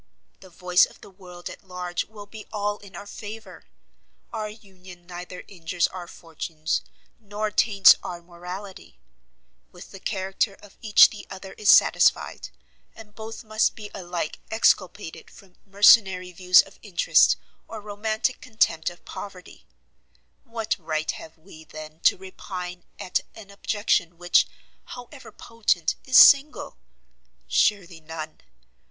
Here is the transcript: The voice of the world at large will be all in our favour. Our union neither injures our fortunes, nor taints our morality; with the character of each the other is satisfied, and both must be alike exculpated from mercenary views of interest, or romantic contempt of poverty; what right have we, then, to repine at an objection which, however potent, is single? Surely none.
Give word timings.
The 0.39 0.49
voice 0.49 0.87
of 0.87 1.01
the 1.01 1.11
world 1.11 1.47
at 1.47 1.63
large 1.63 2.05
will 2.05 2.25
be 2.25 2.47
all 2.51 2.79
in 2.79 2.95
our 2.95 3.05
favour. 3.05 3.65
Our 4.33 4.49
union 4.49 5.05
neither 5.05 5.43
injures 5.47 5.87
our 5.89 6.07
fortunes, 6.07 6.81
nor 7.19 7.51
taints 7.51 7.93
our 8.01 8.19
morality; 8.19 8.97
with 9.71 9.91
the 9.91 9.99
character 9.99 10.55
of 10.55 10.75
each 10.81 11.11
the 11.11 11.27
other 11.29 11.53
is 11.53 11.69
satisfied, 11.71 12.49
and 12.95 13.13
both 13.13 13.43
must 13.43 13.75
be 13.75 13.91
alike 13.93 14.39
exculpated 14.49 15.29
from 15.29 15.55
mercenary 15.67 16.31
views 16.31 16.63
of 16.63 16.79
interest, 16.81 17.35
or 17.67 17.79
romantic 17.79 18.41
contempt 18.41 18.89
of 18.89 19.05
poverty; 19.05 19.67
what 20.45 20.75
right 20.79 21.11
have 21.11 21.37
we, 21.37 21.63
then, 21.65 21.99
to 22.05 22.17
repine 22.17 22.85
at 22.97 23.19
an 23.35 23.51
objection 23.51 24.17
which, 24.17 24.47
however 24.85 25.31
potent, 25.31 25.95
is 26.05 26.17
single? 26.17 26.75
Surely 27.47 27.99
none. 27.99 28.39